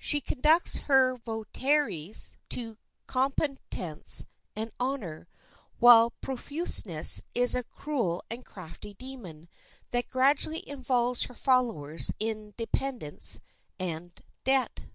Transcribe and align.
She 0.00 0.20
conducts 0.20 0.78
her 0.90 1.16
votaries 1.16 2.38
to 2.48 2.76
competence 3.06 4.26
and 4.56 4.72
honor, 4.80 5.28
while 5.78 6.10
Profuseness 6.20 7.22
is 7.36 7.54
a 7.54 7.62
cruel 7.62 8.24
and 8.28 8.44
crafty 8.44 8.94
demon, 8.94 9.48
that 9.92 10.08
gradually 10.10 10.68
involves 10.68 11.22
her 11.26 11.34
followers 11.36 12.12
in 12.18 12.52
dependence 12.56 13.38
and 13.78 14.12
debt. 14.42 14.86